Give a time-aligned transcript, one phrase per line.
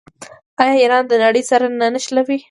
[0.61, 2.37] آیا ایران د نړۍ سره نه نښلوي؟